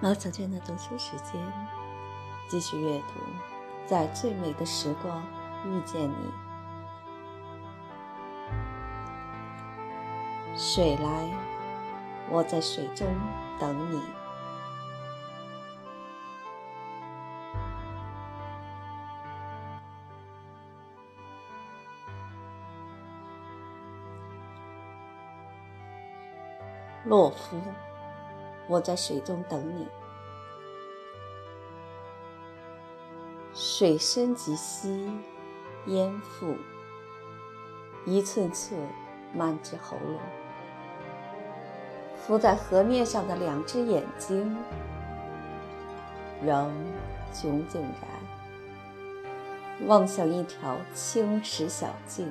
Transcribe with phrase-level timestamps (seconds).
[0.00, 1.34] 毛小娟的读书时间，
[2.48, 3.20] 继续阅读，
[3.84, 5.20] 在最美的时光
[5.66, 6.14] 遇见你。
[10.56, 11.28] 水来，
[12.30, 13.08] 我在水中
[13.58, 14.00] 等你。
[27.04, 27.56] 洛夫。
[28.68, 29.88] 我在水中等你，
[33.54, 35.10] 水深及膝，
[35.86, 36.54] 淹腹，
[38.04, 38.78] 一寸寸
[39.34, 40.20] 漫至喉咙。
[42.18, 44.54] 浮在河面上的两只眼睛，
[46.42, 46.70] 仍
[47.32, 52.30] 炯炯然，望向一条青石小径。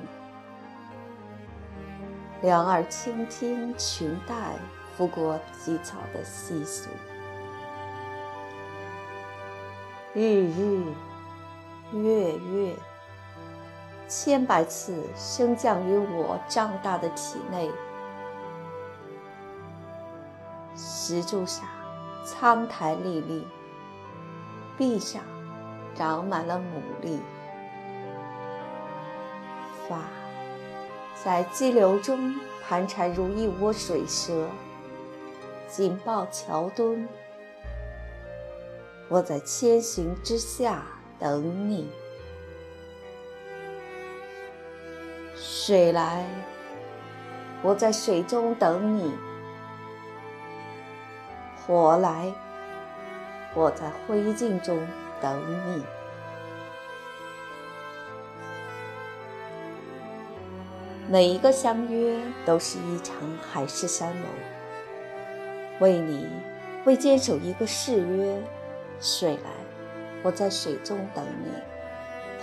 [2.42, 4.56] 两耳倾听裙带。
[4.98, 6.88] 拂过鸡草的细俗，
[10.12, 10.82] 日日
[11.92, 12.74] 月月，
[14.08, 17.70] 千百次升降于我胀大的体内。
[20.74, 21.64] 石柱上
[22.24, 23.46] 苍苔历历，
[24.76, 25.22] 壁上
[25.94, 27.20] 长满了牡蛎，
[29.88, 30.00] 发
[31.22, 32.34] 在激流中
[32.66, 34.48] 盘缠如一窝水蛇。
[35.68, 37.06] 紧抱桥墩，
[39.08, 40.82] 我在千寻之下
[41.18, 41.90] 等你。
[45.36, 46.24] 水来，
[47.62, 49.12] 我在水中等你；
[51.66, 52.32] 火来，
[53.54, 54.78] 我在灰烬中
[55.20, 55.38] 等
[55.68, 55.84] 你。
[61.10, 63.16] 每一个相约，都是一场
[63.52, 64.24] 海誓山盟。
[65.80, 66.28] 为你，
[66.84, 68.42] 为坚守一个誓约，
[69.00, 69.50] 水来，
[70.22, 71.50] 我在水中等你；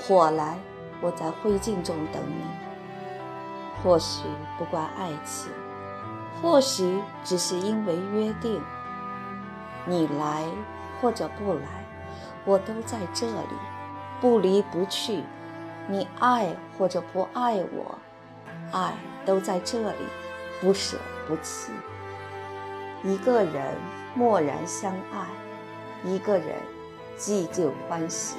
[0.02, 0.58] 火来，
[1.02, 2.46] 我在灰烬中等你。
[3.84, 4.24] 或许
[4.58, 5.52] 不关爱情，
[6.42, 8.62] 或许只是因为约定。
[9.86, 10.44] 你来
[11.00, 11.86] 或者不来，
[12.46, 13.56] 我都在这里，
[14.22, 15.24] 不离不去。
[15.88, 18.00] 你爱或者不爱我，
[18.72, 18.96] 爱
[19.26, 19.98] 都在这里，
[20.60, 20.98] 不舍
[21.28, 21.72] 不弃。
[23.06, 23.64] 一个人
[24.16, 26.56] 默然相爱，一个人
[27.16, 28.38] 寂静欢喜，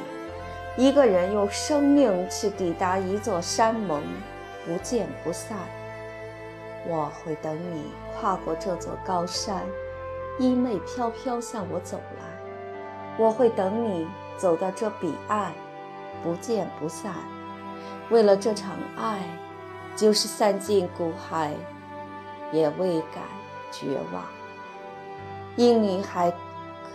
[0.76, 4.02] 一个人用生命去抵达一座山盟，
[4.66, 5.56] 不见不散。
[6.84, 9.62] 我会等你跨过这座高山，
[10.40, 12.24] 衣袂飘飘向我走来。
[13.18, 15.52] 我会等你走到这彼岸，
[16.24, 17.14] 不见不散。
[18.10, 19.20] 为了这场爱，
[19.94, 21.54] 就是散尽骨海，
[22.50, 23.22] 也未敢
[23.70, 24.24] 绝望。
[25.56, 26.30] 因你还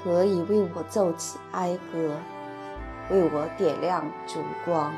[0.03, 2.16] 可以为我奏起哀歌，
[3.09, 4.94] 为我点亮烛光。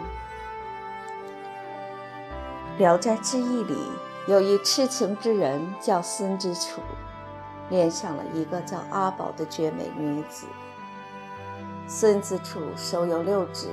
[2.77, 3.77] 《聊斋志异》里
[4.27, 6.81] 有一痴情之人叫孙之楚，
[7.69, 10.45] 恋上了一个叫阿宝的绝美女子。
[11.87, 13.69] 孙子楚手有六指，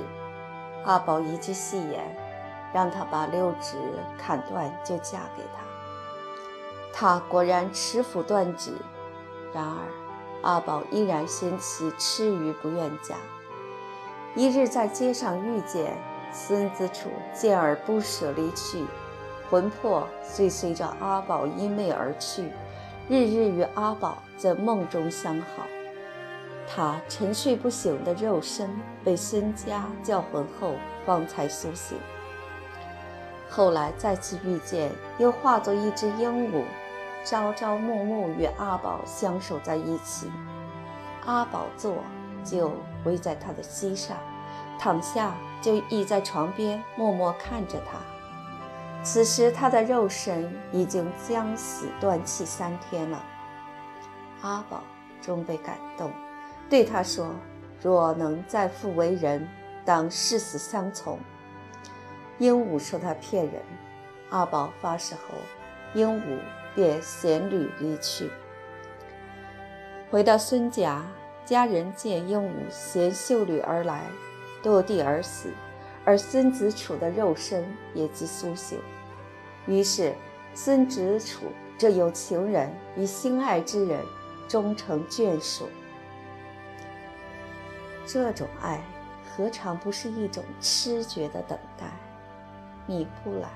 [0.85, 2.15] 阿宝一句戏言，
[2.73, 3.75] 让他把六指
[4.17, 5.61] 砍断就嫁给他。
[6.93, 8.71] 他果然持斧断指。
[9.53, 9.79] 然而，
[10.43, 13.15] 阿宝依然嫌弃吃鱼，不愿嫁。
[14.35, 15.97] 一日在街上遇见
[16.31, 18.85] 孙子楚，见而不舍离去，
[19.49, 22.49] 魂魄遂随着阿宝衣袂而去，
[23.09, 25.63] 日日与阿宝在梦中相好。
[26.73, 28.69] 他沉睡不醒的肉身
[29.03, 30.75] 被孙家叫魂后，
[31.05, 31.97] 方才苏醒。
[33.49, 36.63] 后来再次遇见，又化作一只鹦鹉。
[37.23, 40.31] 朝朝暮暮与阿宝相守在一起，
[41.25, 41.97] 阿宝坐
[42.43, 42.71] 就
[43.05, 44.17] 偎在他的膝上，
[44.79, 47.99] 躺下就倚在床边默默看着他。
[49.03, 53.23] 此时他的肉身已经将死断气三天了。
[54.41, 54.81] 阿宝
[55.21, 56.11] 终被感动，
[56.69, 57.27] 对他说
[57.81, 59.47] ：“若能再复为人，
[59.85, 61.19] 当誓死相从。”
[62.39, 63.61] 鹦鹉说他骗人，
[64.31, 65.35] 阿宝发誓后，
[65.93, 66.39] 鹦鹉。
[66.75, 68.29] 便衔履离去。
[70.09, 71.05] 回到孙家，
[71.45, 74.05] 家人见鹦鹉衔绣履而来，
[74.63, 75.51] 落地而死，
[76.03, 78.79] 而孙子楚的肉身也即苏醒。
[79.65, 80.13] 于是，
[80.53, 81.45] 孙子楚
[81.77, 84.03] 这有情人与心爱之人
[84.47, 85.69] 终成眷属。
[88.05, 88.81] 这种爱，
[89.29, 91.85] 何尝不是一种痴绝的等待？
[92.85, 93.47] 你不来，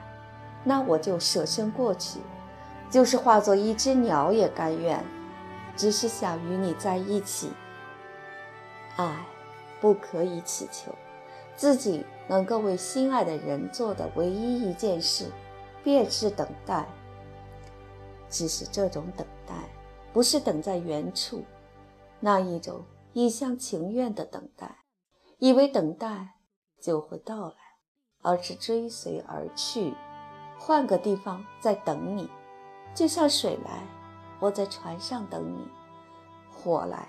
[0.63, 2.19] 那我就舍身过去。
[2.89, 5.03] 就是化作一只鸟也甘愿。
[5.77, 7.51] 只是想与你在一起。
[8.95, 9.25] 爱，
[9.81, 10.95] 不可以祈求，
[11.57, 15.29] 自己能够为心爱的人做的唯一一件事，
[15.83, 16.87] 便是等待。
[18.29, 19.53] 只是这种等待，
[20.13, 21.43] 不是等在原处，
[22.21, 24.77] 那一种一厢情愿的等待，
[25.39, 26.35] 以为等待
[26.81, 27.55] 就会到来，
[28.21, 29.93] 而是追随而去，
[30.57, 32.29] 换个地方再等你，
[32.95, 33.83] 就像水来，
[34.39, 35.67] 我在船上等你；
[36.49, 37.07] 火来。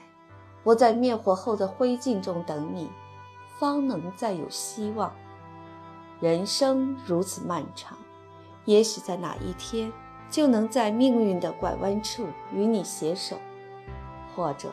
[0.64, 2.90] 我在灭火后的灰烬中等你，
[3.56, 5.14] 方能再有希望。
[6.18, 7.96] 人生如此漫长，
[8.64, 9.92] 也许在哪一天
[10.28, 13.36] 就能在命运的拐弯处与你携手，
[14.34, 14.72] 或者，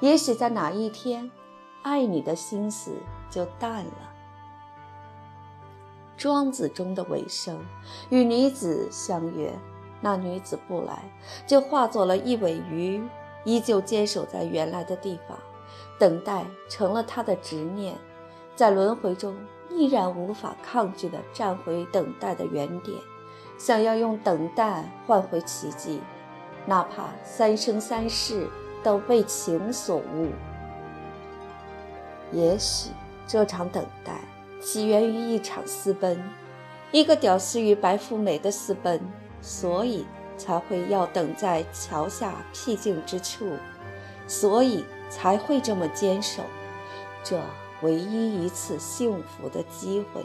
[0.00, 1.30] 也许在哪一天，
[1.80, 2.92] 爱你的心思
[3.30, 4.12] 就淡了。
[6.18, 7.58] 庄子中的尾声，
[8.10, 9.58] 与女子相约，
[10.02, 11.02] 那女子不来，
[11.46, 13.02] 就化作了一尾鱼。
[13.44, 15.36] 依旧坚守在原来的地方，
[15.98, 17.96] 等待成了他的执念，
[18.54, 19.34] 在轮回中
[19.68, 22.96] 依然无法抗拒地站回等待的原点，
[23.58, 26.00] 想要用等待换回奇迹，
[26.66, 28.48] 哪怕三生三世
[28.80, 30.28] 都被情所误。
[32.30, 32.90] 也许
[33.26, 34.20] 这场等待
[34.60, 36.22] 起源于一场私奔，
[36.92, 39.00] 一个屌丝与白富美的私奔，
[39.42, 40.06] 所以。
[40.38, 43.52] 才会要等在桥下僻静之处，
[44.26, 46.42] 所以才会这么坚守。
[47.22, 47.38] 这
[47.82, 50.24] 唯一一次幸福的机会，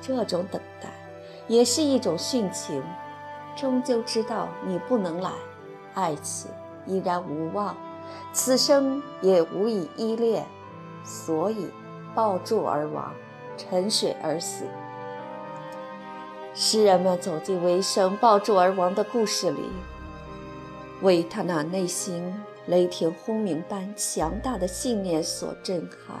[0.00, 0.88] 这种等待
[1.48, 2.80] 也是一种殉情。
[3.56, 5.32] 终究知道你不能来，
[5.94, 6.48] 爱情
[6.86, 7.74] 依然无望，
[8.32, 10.46] 此生也无以依恋，
[11.02, 11.68] 所以
[12.14, 13.12] 抱柱而亡，
[13.56, 14.64] 沉水而死。
[16.60, 19.60] 诗人们走进为生抱柱而亡的故事里，
[21.02, 22.34] 为他那内心
[22.66, 26.20] 雷霆轰鸣般强大的信念所震撼。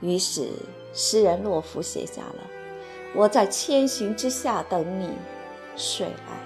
[0.00, 0.48] 于是，
[0.94, 2.50] 诗人洛夫写下了
[3.14, 5.10] ：“我在千寻之下等你，
[5.76, 6.38] 水来；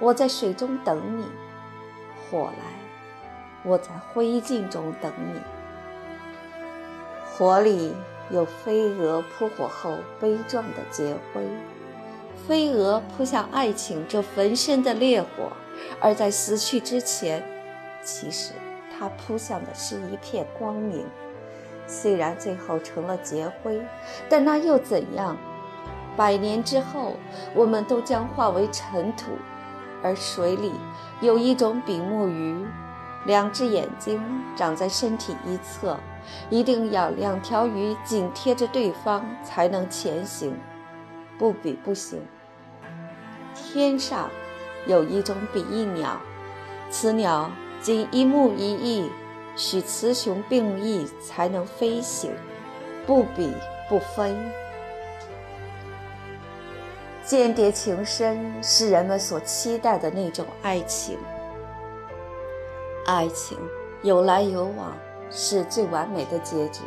[0.00, 1.24] 我在水中等你，
[2.28, 2.74] 火来；
[3.62, 5.40] 我在灰烬中等你。”
[7.30, 7.92] 火里
[8.30, 11.40] 有飞蛾扑火后悲壮的劫灰。
[12.46, 15.50] 飞蛾扑向爱情这焚身的烈火，
[15.98, 17.42] 而在死去之前，
[18.02, 18.52] 其实
[18.90, 21.06] 它扑向的是一片光明。
[21.86, 23.80] 虽然最后成了劫灰，
[24.28, 25.36] 但那又怎样？
[26.16, 27.14] 百年之后，
[27.54, 29.32] 我们都将化为尘土。
[30.02, 30.70] 而水里
[31.22, 32.66] 有一种比目鱼，
[33.24, 34.22] 两只眼睛
[34.54, 35.98] 长在身体一侧，
[36.50, 40.54] 一定要两条鱼紧贴着对方才能前行。
[41.38, 42.20] 不比不行。
[43.54, 44.30] 天上
[44.86, 46.20] 有一种比翼鸟，
[46.90, 47.50] 此鸟
[47.80, 49.10] 仅一目一翼，
[49.56, 52.32] 需雌雄并翼才能飞行。
[53.06, 53.52] 不比
[53.86, 54.34] 不飞。
[57.22, 61.18] 间谍情深是人们所期待的那种爱情。
[63.06, 63.58] 爱情
[64.02, 64.96] 有来有往
[65.30, 66.80] 是最完美的结局，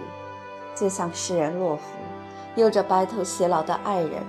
[0.73, 1.83] 就像诗人洛夫。
[2.55, 4.23] 有着白头偕老的爱人，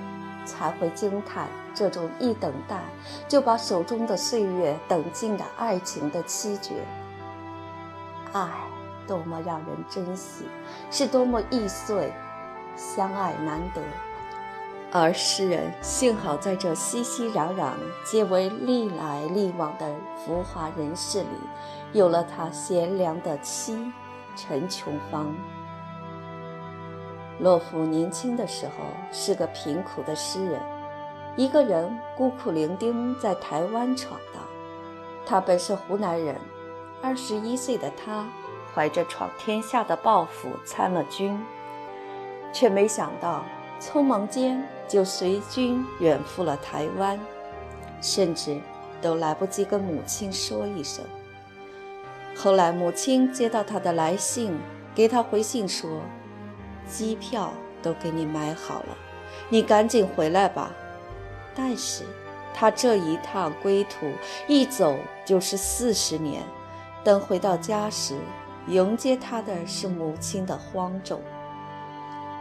[0.48, 2.80] 才会惊叹这种一等待
[3.28, 6.74] 就把手中的岁月等尽的爱情的凄绝。
[8.32, 8.48] 爱
[9.06, 10.46] 多么让人珍惜，
[10.90, 12.12] 是多么易碎，
[12.74, 13.82] 相爱难得。
[14.90, 17.72] 而诗人幸好在这熙熙攘攘、
[18.06, 21.28] 皆为历来历往的浮华人世里，
[21.92, 23.92] 有了他贤良的妻
[24.34, 25.34] 陈琼芳。
[27.38, 28.72] 洛夫年轻的时候
[29.12, 30.60] 是个贫苦的诗人，
[31.36, 34.42] 一个人孤苦伶仃在台湾闯荡。
[35.24, 36.34] 他本是湖南人，
[37.00, 38.26] 二十一岁的他
[38.74, 41.38] 怀着闯天下的抱负参了军，
[42.52, 43.44] 却没想到
[43.80, 47.20] 匆忙间就随军远赴了台湾，
[48.00, 48.60] 甚至
[49.00, 51.04] 都来不及跟母亲说一声。
[52.34, 54.58] 后来母亲接到他的来信，
[54.92, 56.00] 给他回信说。
[56.88, 57.52] 机票
[57.82, 58.96] 都给你买好了，
[59.48, 60.72] 你赶紧回来吧。
[61.54, 62.04] 但是，
[62.54, 64.10] 他这一趟归途
[64.46, 66.42] 一走就是四十年。
[67.04, 68.16] 等回到家时，
[68.66, 71.20] 迎接他的是母亲的荒冢。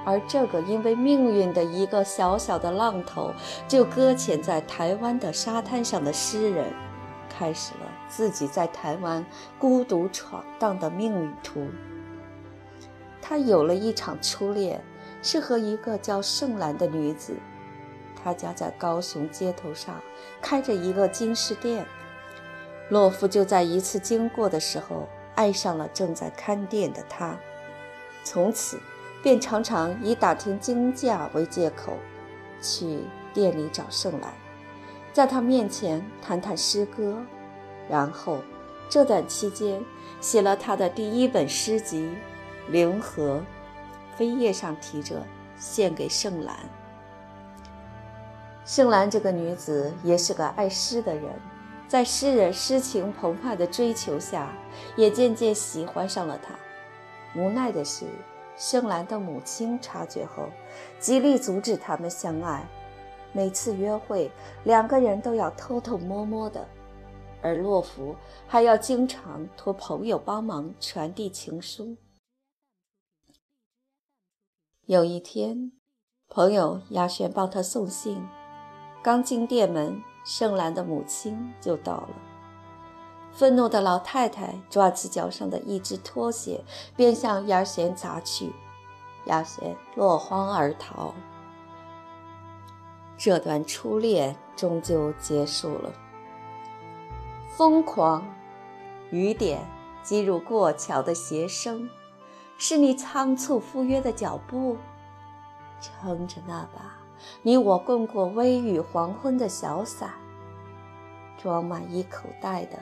[0.05, 3.33] 而这个因为命运的一个小小的浪头
[3.67, 6.73] 就搁浅在台湾的沙滩上的诗人，
[7.29, 9.25] 开始了自己在台湾
[9.59, 11.67] 孤独闯荡的命运途。
[13.27, 14.81] 他有了一场初恋，
[15.21, 17.35] 是和一个叫盛兰的女子。
[18.15, 20.01] 他家在高雄街头上
[20.41, 21.85] 开着一个金饰店，
[22.87, 27.37] 洛夫就在一次经过的时候爱上了正在看店的他，
[28.23, 28.79] 从此
[29.21, 31.97] 便常常以打听金价为借口，
[32.61, 33.01] 去
[33.33, 34.33] 店里找盛兰，
[35.11, 37.21] 在他面前谈谈诗歌，
[37.89, 38.39] 然后
[38.87, 39.83] 这段期间
[40.21, 42.03] 写了他的第一本诗集
[42.69, 43.41] 《灵河》，
[44.21, 45.23] 扉页上提着
[45.57, 46.55] “献给盛兰”。
[48.65, 51.23] 盛兰这个女子也是个爱诗的人，
[51.87, 54.51] 在诗人诗情澎湃的追求下，
[54.97, 56.53] 也渐渐喜欢上了他。
[57.39, 58.05] 无奈的是，
[58.57, 60.49] 盛兰的母亲察觉后，
[60.99, 62.67] 极力阻止他们相爱。
[63.31, 64.29] 每次约会，
[64.65, 66.67] 两个人都要偷偷摸摸的，
[67.41, 68.13] 而洛夫
[68.47, 71.95] 还要经常托朋友帮忙传递情书。
[74.87, 75.73] 有一天，
[76.29, 78.25] 朋友亚轩帮他送信。
[79.03, 82.09] 刚进店门，盛兰的母亲就到了。
[83.33, 86.63] 愤怒的老太太抓起脚上的一只拖鞋，
[86.95, 88.53] 便向雅贤砸去。
[89.25, 91.13] 雅贤落荒而逃。
[93.17, 95.91] 这段初恋终究结束了。
[97.57, 98.25] 疯狂，
[99.11, 99.67] 雨点
[100.01, 101.89] 击入过桥的鞋声，
[102.57, 104.77] 是你仓促赴约的脚步，
[105.79, 106.95] 撑着那把。
[107.41, 110.11] 你我共过微雨黄昏的小伞，
[111.37, 112.77] 装满一口袋的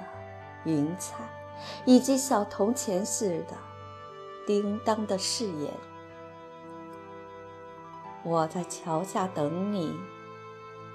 [0.65, 1.15] 云彩，
[1.85, 3.55] 以及小铜钱似的
[4.45, 5.73] 叮当的誓言。
[8.23, 9.95] 我在桥下等你，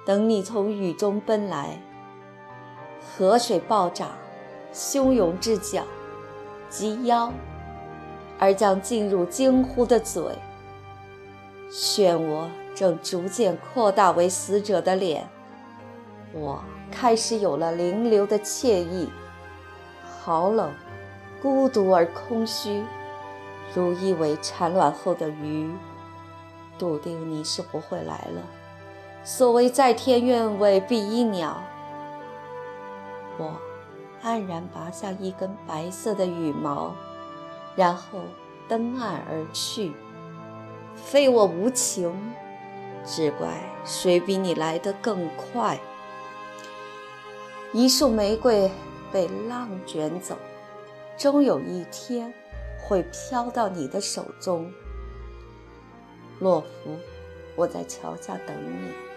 [0.04, 1.80] 等你从雨中奔来。
[3.00, 4.10] 河水暴涨，
[4.72, 5.84] 汹涌至脚，
[6.68, 7.32] 及腰，
[8.40, 10.24] 而将进入惊呼的嘴。
[11.70, 12.48] 漩涡。
[12.72, 15.28] 正逐渐扩大为死者的脸，
[16.32, 19.10] 我开始有了灵流的惬意。
[20.22, 20.72] 好冷，
[21.42, 22.82] 孤独而空虚，
[23.74, 25.70] 如一尾产卵后的鱼，
[26.78, 28.40] 笃定你是不会来了。
[29.24, 31.60] 所谓在天愿为比翼鸟，
[33.36, 33.52] 我
[34.22, 36.94] 黯然拔下一根白色的羽毛，
[37.76, 38.20] 然后
[38.68, 39.92] 登岸而去。
[40.94, 42.14] 非我无情。
[43.04, 43.48] 只怪
[43.84, 45.80] 谁比你来得更快？
[47.72, 48.70] 一束玫瑰
[49.10, 50.36] 被浪卷走，
[51.16, 52.32] 终有一天
[52.78, 54.70] 会飘到你的手中。
[56.40, 56.98] 洛夫，
[57.56, 59.09] 我在桥下等你。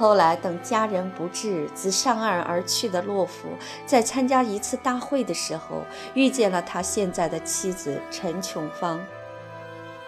[0.00, 3.50] 后来等家人不至，自上岸而去的洛夫，
[3.84, 5.82] 在参加一次大会的时候，
[6.14, 8.98] 遇见了他现在的妻子陈琼芳。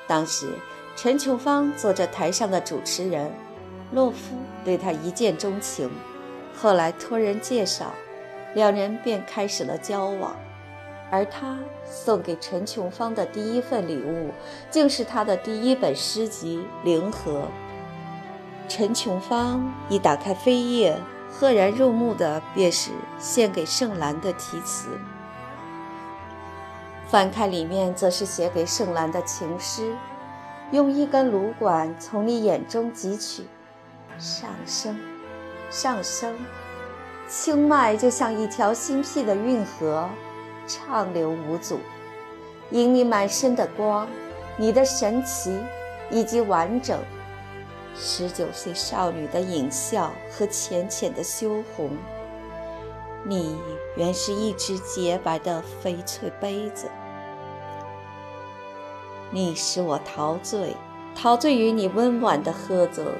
[0.06, 0.48] 当时。
[0.94, 3.32] 陈琼芳做着台上的主持人，
[3.92, 5.90] 洛夫对她一见钟情，
[6.54, 7.94] 后来托人介绍，
[8.54, 10.36] 两人便开始了交往。
[11.10, 14.32] 而他送给陈琼芳的第一份礼物，
[14.70, 17.40] 竟是他的第一本诗集《灵河》。
[18.74, 20.98] 陈琼芳一打开扉页，
[21.30, 24.88] 赫然入目的便是献给盛兰的题词。
[27.06, 29.94] 翻开里面，则是写给盛兰的情诗。
[30.70, 33.46] 用一根芦管从你眼中汲取，
[34.18, 34.98] 上升，
[35.68, 36.34] 上升，
[37.28, 40.08] 清脉就像一条新辟的运河，
[40.66, 41.78] 畅流无阻。
[42.70, 44.08] 因你满身的光，
[44.56, 45.60] 你的神奇
[46.10, 46.98] 以及完整，
[47.94, 51.90] 十九岁少女的隐笑和浅浅的羞红，
[53.24, 53.56] 你
[53.96, 56.88] 原是一只洁白的翡翠杯子。
[59.30, 60.76] 你使我陶醉，
[61.14, 63.14] 陶醉于你温婉的呵责，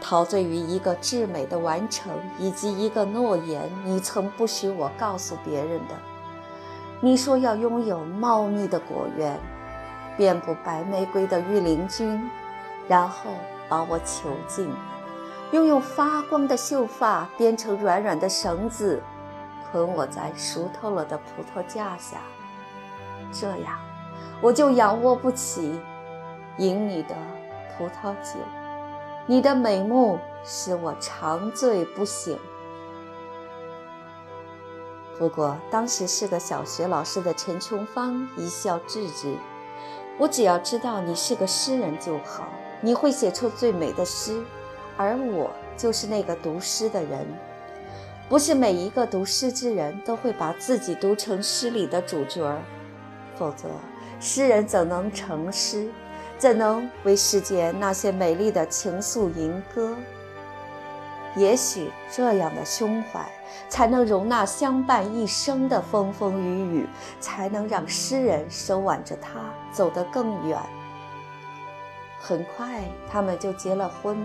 [0.00, 5.94] 陶醉于一个至美的完成，以及一个诺言，你曾不许我告诉别人的。
[7.00, 9.38] 你说要拥有茂密的果园，
[10.16, 12.28] 遍布白玫瑰的御林军，
[12.88, 13.30] 然后
[13.68, 14.72] 把我囚禁，
[15.52, 19.02] 又用发光的秀发编成软软的绳子，
[19.70, 22.16] 捆我在熟透了的葡萄架下，
[23.30, 23.78] 这样。
[24.40, 25.78] 我就仰卧不起，
[26.56, 27.14] 饮你的
[27.76, 28.38] 葡萄酒，
[29.26, 32.38] 你的美目使我长醉不醒。
[35.18, 39.34] 不过当时是个小学老师的陈琼芳一笑置之
[40.16, 42.46] ：“我只要知道你是个诗人就好，
[42.80, 44.42] 你会写出最美的诗，
[44.96, 47.26] 而我就是那个读诗的人。
[48.28, 52.58] 不是每一个读诗之人都会把自己读成诗里的主角儿，
[53.36, 53.68] 否则。”
[54.20, 55.88] 诗人怎能成诗？
[56.38, 59.96] 怎能为世间那些美丽的情愫吟歌？
[61.36, 63.24] 也许这样的胸怀，
[63.68, 66.88] 才能容纳相伴一生的风风雨雨，
[67.20, 69.38] 才能让诗人手挽着她
[69.72, 70.58] 走得更远。
[72.20, 74.16] 很快，他们就结了婚。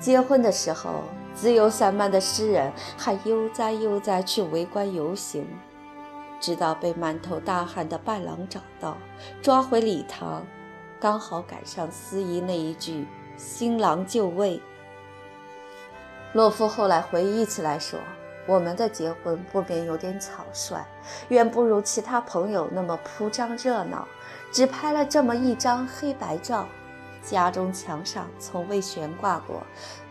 [0.00, 1.02] 结婚的时候，
[1.34, 5.46] 自由散漫的诗人还悠哉悠哉去围观游行，
[6.40, 8.96] 直到被满头大汗的伴郎找到，
[9.42, 10.46] 抓回礼堂，
[11.00, 14.62] 刚好赶上司仪那一句“新郎就位”。
[16.32, 17.98] 洛夫后来回忆起来说
[18.46, 20.86] ：“我们的结婚不免有点草率，
[21.28, 24.06] 远不如其他朋友那么铺张热闹，
[24.52, 26.68] 只拍了这么一张黑白照。”
[27.22, 29.62] 家中墙上从未悬挂过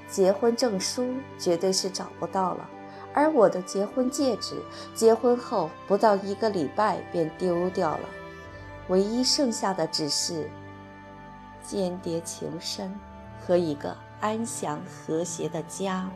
[0.07, 2.69] 结婚证书，绝对是找不到了。
[3.13, 4.61] 而我的结婚戒指，
[4.93, 8.09] 结婚后不到一个礼拜便丢掉了。
[8.89, 10.49] 唯一剩下的只是
[11.61, 12.97] 间谍情深
[13.45, 16.09] 和一个安详和谐的家。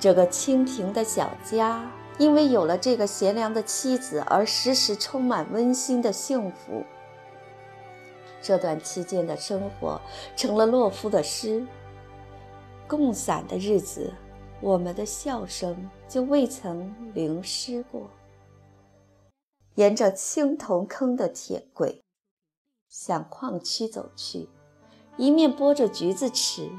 [0.00, 1.84] 这个清贫的小家，
[2.18, 6.84] 因为有了这个贤良的妻子，而时时充满温馨的幸福。
[8.44, 9.98] 这段期间的生活
[10.36, 11.66] 成了洛夫的诗。
[12.86, 14.12] 共散的日子，
[14.60, 18.02] 我们的笑声就未曾淋湿过。
[19.76, 22.02] 沿着青铜坑的铁轨，
[22.90, 24.50] 向矿区走去，
[25.16, 26.70] 一面剥着橘子吃，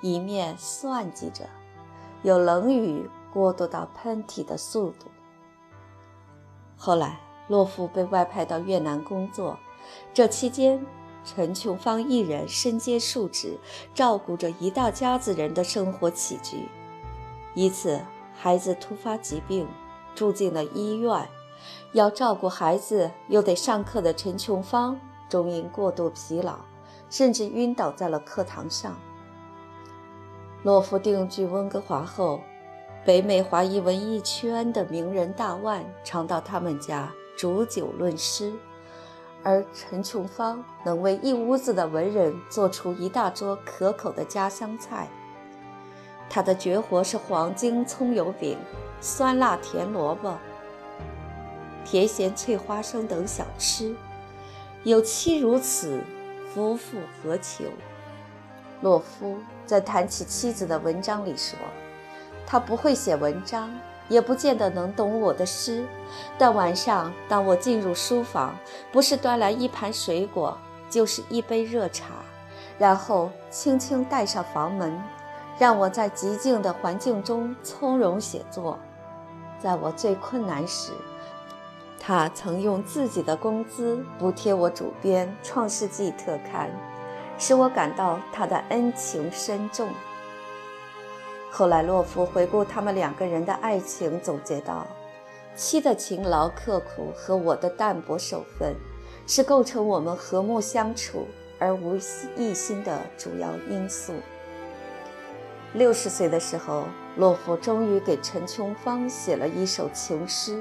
[0.00, 1.44] 一面算计着
[2.22, 5.08] 有冷雨过渡到喷嚏的速度。
[6.74, 9.58] 后来，洛夫被外派到越南工作，
[10.14, 10.82] 这期间。
[11.24, 13.58] 陈琼芳一人身兼数职，
[13.94, 16.68] 照顾着一大家子人的生活起居。
[17.54, 18.00] 一次，
[18.34, 19.68] 孩子突发疾病，
[20.14, 21.28] 住进了医院。
[21.92, 24.98] 要照顾孩子又得上课的陈琼芳，
[25.28, 26.56] 终因过度疲劳，
[27.08, 28.98] 甚至晕倒在了课堂上。
[30.64, 32.40] 洛夫定居温哥华后，
[33.04, 38.52] 北美华裔文艺圈的名人大腕常到他们家煮酒论诗。
[39.44, 45.08] 而陈琼芳能为一屋子的文人做出一大桌可口的家乡菜。
[46.30, 48.56] 他的绝活是黄金葱油饼、
[49.00, 50.38] 酸辣甜萝卜、
[51.84, 53.94] 甜咸脆花生等小吃。
[54.84, 56.00] 有妻如此，
[56.52, 57.64] 夫复何求？
[58.80, 61.58] 洛夫在谈起妻子的文章里说
[62.46, 63.70] ：“他不会写文章。”
[64.08, 65.84] 也不见得能懂我的诗，
[66.36, 68.54] 但晚上当我进入书房，
[68.90, 70.56] 不是端来一盘水果，
[70.90, 72.08] 就是一杯热茶，
[72.78, 75.00] 然后轻轻带上房门，
[75.58, 78.78] 让我在极静的环境中从容写作。
[79.58, 80.92] 在我最困难时，
[82.00, 86.68] 他曾用自己的工资补贴我主编《创世纪》特刊，
[87.38, 89.88] 使我感到他的恩情深重。
[91.54, 94.86] 后来，洛夫回顾他们两个人的爱情，总结道
[95.54, 98.74] ：“妻的勤劳刻苦和我的淡泊守分，
[99.26, 101.98] 是构成我们和睦相处而无
[102.38, 104.14] 异心的主要因素。”
[105.74, 106.84] 六十岁的时候，
[107.18, 110.58] 洛夫终于给陈琼芳写了一首情诗。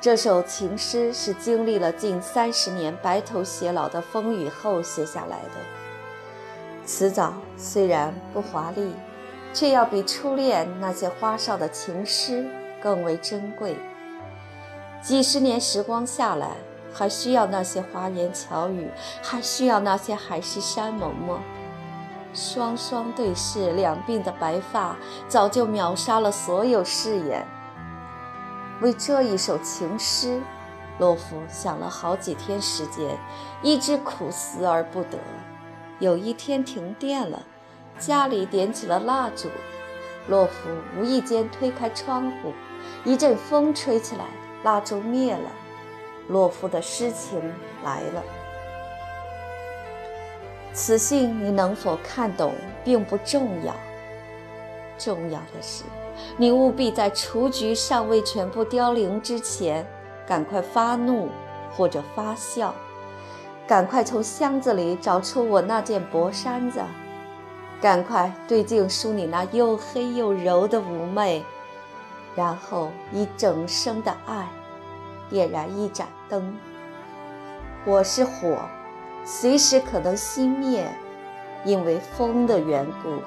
[0.00, 6.86] 这首情诗是经历了近三十年白头偕老的风雨后写下来的。
[6.86, 8.94] 词藻虽然不华丽。
[9.52, 12.48] 却要比初恋那些花哨的情诗
[12.82, 13.76] 更为珍贵。
[15.02, 16.56] 几十年时光下来，
[16.92, 18.90] 还需要那些花言巧语，
[19.22, 21.40] 还需要那些海誓山盟吗？
[22.32, 27.46] 双双对视，两鬓的白发早就秒杀了所有誓言。
[28.80, 30.40] 为这一首情诗，
[30.98, 33.18] 洛夫想了好几天时间，
[33.62, 35.18] 一直苦思而不得。
[35.98, 37.42] 有一天停电了。
[38.00, 39.48] 家里点起了蜡烛，
[40.26, 42.52] 洛夫无意间推开窗户，
[43.04, 44.24] 一阵风吹起来，
[44.64, 45.50] 蜡烛灭了，
[46.28, 47.38] 洛夫的诗情
[47.84, 48.22] 来了。
[50.72, 53.74] 此信你能否看懂并不重要，
[54.96, 55.84] 重要的是，
[56.38, 59.86] 你务必在雏菊尚未全部凋零之前，
[60.26, 61.28] 赶快发怒
[61.76, 62.74] 或者发笑，
[63.66, 66.80] 赶快从箱子里找出我那件薄衫子。
[67.80, 71.42] 赶快对镜梳你那又黑又柔的妩媚，
[72.36, 74.46] 然后以整生的爱
[75.30, 76.54] 点燃一盏灯。
[77.86, 78.58] 我是火，
[79.24, 80.86] 随时可能熄灭，
[81.64, 83.22] 因为风的缘故。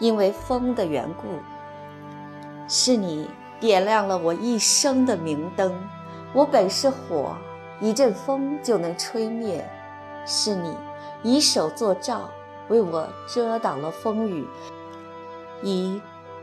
[0.00, 1.38] 因为风的缘故，
[2.66, 5.72] 是你点亮了我一生的明灯。
[6.32, 7.36] 我本是火，
[7.80, 9.64] 一阵风就能吹灭，
[10.26, 10.76] 是你。
[11.24, 12.30] 以手作照，
[12.68, 14.46] 为我遮挡了风雨，
[15.62, 16.00] 以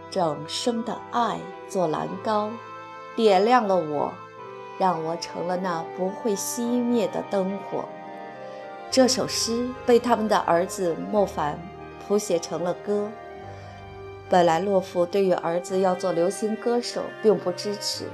[0.10, 1.40] 整生的爱
[1.70, 2.50] 做栏高，
[3.16, 4.12] 点亮了我，
[4.80, 7.86] 让我成了那不会熄灭的灯火。
[8.90, 11.60] 这首诗被他们的儿子莫凡
[12.08, 13.08] 谱写成了歌。
[14.30, 18.06] 本来洛夫对于儿子要做流行歌手并不支持，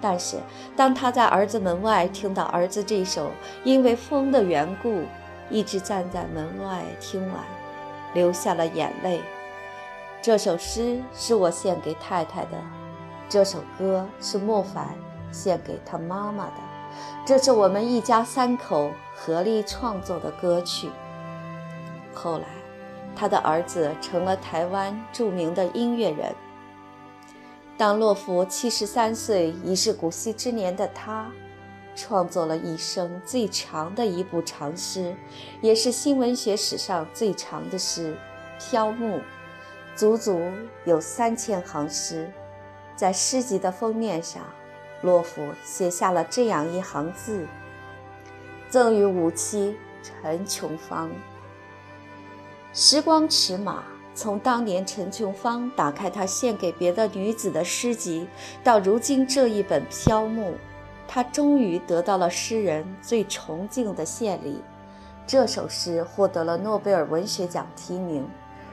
[0.00, 0.38] 但是
[0.76, 3.30] 当他在儿子门外听到儿子这首
[3.62, 5.02] 因为风的缘故
[5.50, 7.44] 一直站在门外听完，
[8.14, 9.20] 流下了眼泪。
[10.20, 12.58] 这首诗是我献给太太的，
[13.28, 14.94] 这首歌是莫凡
[15.32, 16.60] 献给他妈妈的，
[17.24, 20.88] 这是我们一家三口合力创作的歌曲。
[22.14, 22.44] 后来。
[23.16, 26.32] 他的儿子成了台湾著名的音乐人。
[27.76, 31.28] 当洛夫七十三岁已是古稀之年的他，
[31.98, 35.16] 创作了一生最长的一部长诗，
[35.60, 38.16] 也是新文学史上最长的诗
[38.70, 39.16] 《飘木》，
[39.96, 40.40] 足足
[40.84, 42.30] 有三千行诗。
[42.94, 44.44] 在诗集的封面上，
[45.02, 47.44] 洛夫写下了这样一行字
[48.70, 51.10] ：“赠与五妻陈琼芳。”
[52.72, 53.82] 时光尺码，
[54.14, 58.28] 从当年陈琼芳打开他献给别的女子的诗集，
[58.62, 60.52] 到如今这一本《飘木》，
[61.08, 64.62] 他终于得到了诗人最崇敬的献礼。
[65.26, 68.28] 这首诗获得了诺贝尔文学奖提名。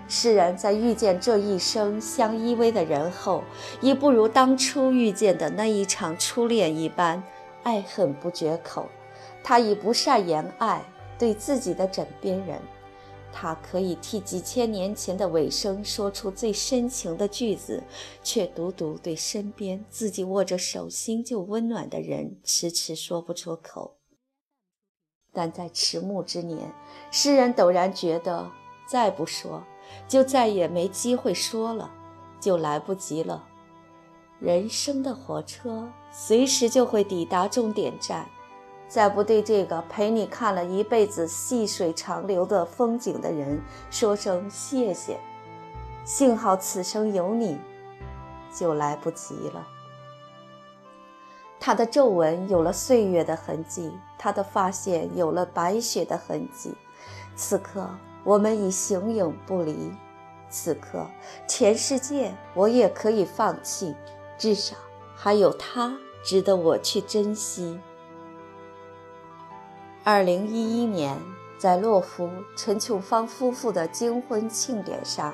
[0.08, 3.43] 诗人在遇见这一生相依偎的人后，
[3.82, 7.24] 已不如当初遇见的那一场初恋一般
[7.63, 8.88] 爱恨不绝口。
[9.43, 10.84] 他已不善言爱，
[11.17, 12.60] 对自己的枕边人。
[13.38, 17.84] 他可以替几千年前的尾声说出最深情的句子，
[18.24, 23.98] 却独独对身边自己握着手心就温暖的人迟迟说不出口。
[25.34, 26.74] 但在迟暮之年，
[27.12, 28.50] 诗人陡然觉得，
[28.88, 29.62] 再不说，
[30.08, 31.91] 就再也没机会说了，
[32.39, 33.45] 就来不及了。
[34.39, 38.30] 人生的火车随时就会抵达终点站。
[38.88, 45.19] 再不对这个陪你看了一辈子细水长流的风景的人说声谢谢，
[46.06, 47.60] 幸好此生有你，
[48.54, 49.67] 就来不及了。
[51.60, 56.76] 他的皱纹有了岁月的痕迹，他的发线有了白雪的痕迹。
[57.36, 57.89] 此刻
[58.24, 59.91] 我们已形影不离，
[60.48, 61.06] 此刻
[61.48, 63.95] 全世界我也可以放弃，
[64.38, 64.76] 至少
[65.15, 67.80] 还有他值得我去珍惜。
[70.08, 71.18] 二零一一年，
[71.58, 75.34] 在洛夫陈琼芳夫妇的金婚庆典上，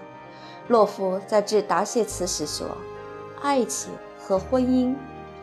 [0.69, 2.69] 洛夫在致答谢词时说
[3.43, 4.95] ：“爱情和婚姻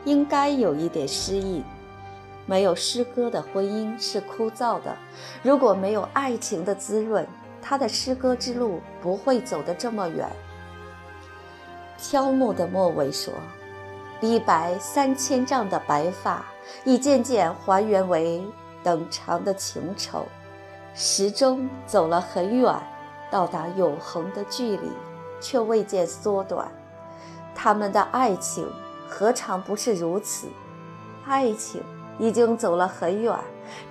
[0.07, 1.63] 应该有一点诗意。
[2.47, 4.97] 没有诗歌的婚姻是枯燥的。
[5.43, 7.29] 如果没有爱情的滋润，
[7.61, 10.27] 他的诗歌之路不会走得这么远。”
[12.01, 13.35] 飘木的末尾说
[14.23, 16.47] ：“李白三千丈的白发，
[16.85, 18.43] 已渐渐还原为。”
[18.83, 20.25] 等长的情愁，
[20.95, 22.75] 始终走了很远，
[23.31, 24.91] 到达永恒的距离，
[25.41, 26.71] 却未见缩短。
[27.55, 28.71] 他们的爱情
[29.09, 30.47] 何尝不是如此？
[31.27, 31.83] 爱情
[32.19, 33.37] 已经走了很远，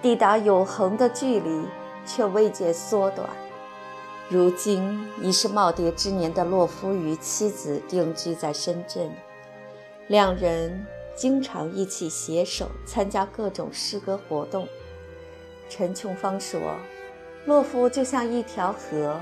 [0.02, 1.66] 抵达永恒的距离，
[2.06, 3.30] 却未见缩短。
[4.30, 9.12] 如今已是耄耋之年的洛夫与妻子定居在深圳，
[10.08, 10.86] 两人。
[11.18, 14.68] 经常一起携手参加各种诗歌活动。
[15.68, 16.62] 陈琼芳说
[17.46, 19.20] ：“洛夫就像一条河，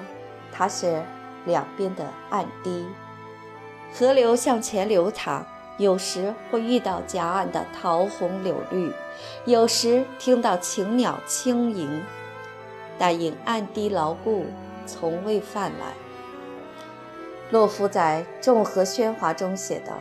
[0.52, 1.02] 它是
[1.46, 2.86] 两边的岸堤，
[3.94, 5.46] 河流向前流淌，
[5.78, 8.92] 有时会遇到夹岸的桃红柳绿，
[9.46, 12.04] 有时听到禽鸟轻吟，
[13.00, 14.46] 但因岸堤牢固，
[14.86, 15.94] 从未泛滥。”
[17.52, 19.94] 洛夫在《众河喧哗》中写道。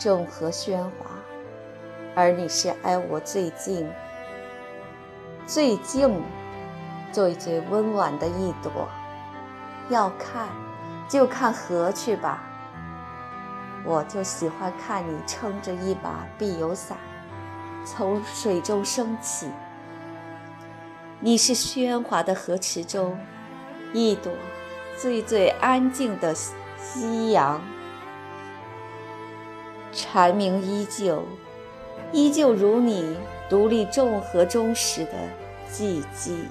[0.00, 1.10] 众河喧哗，
[2.16, 3.86] 而你是挨我最近、
[5.46, 6.22] 最静、
[7.12, 8.88] 最最温婉的一朵。
[9.90, 10.48] 要看，
[11.06, 12.42] 就看河去吧。
[13.84, 16.96] 我就喜欢看你撑着一把碧油伞，
[17.84, 19.50] 从水中升起。
[21.18, 23.18] 你是喧哗的河池中
[23.92, 24.32] 一朵
[24.96, 27.60] 最最安静的夕阳。
[29.92, 31.22] 蝉鸣依旧，
[32.12, 33.16] 依旧如你
[33.48, 35.12] 独立众河中时的
[35.72, 36.44] 寂寂。